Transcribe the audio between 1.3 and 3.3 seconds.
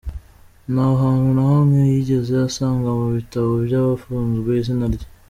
na hamwe yigeze asanga mu